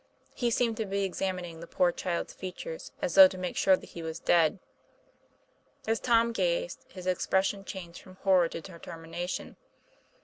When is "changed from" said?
7.63-8.15